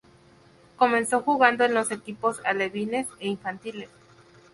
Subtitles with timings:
[0.77, 3.89] Comenzó jugando en los equipos alevines e infantiles.